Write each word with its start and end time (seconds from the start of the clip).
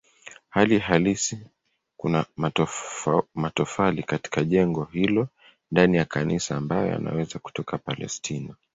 Hali 0.49 0.79
halisi 0.79 1.47
kuna 1.97 2.25
matofali 3.35 4.03
katika 4.03 4.43
jengo 4.43 4.83
hilo 4.83 5.27
ndani 5.71 5.97
ya 5.97 6.05
kanisa 6.05 6.57
ambayo 6.57 6.87
yanaweza 6.87 7.39
kutoka 7.39 7.77
Palestina. 7.77 8.55